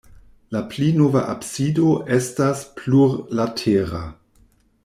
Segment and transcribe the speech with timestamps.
[0.53, 4.05] La pli nova absido estas plurlatera.